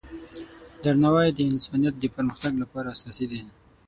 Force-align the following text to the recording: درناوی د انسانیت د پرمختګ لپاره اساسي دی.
درناوی 0.83 1.29
د 1.33 1.39
انسانیت 1.51 1.95
د 1.99 2.03
پرمختګ 2.15 2.53
لپاره 2.63 2.87
اساسي 2.95 3.25
دی. 3.31 3.41